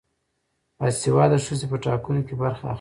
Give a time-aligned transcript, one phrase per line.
[0.77, 2.69] باسواده ښځې په ټاکنو کې برخه اخلي.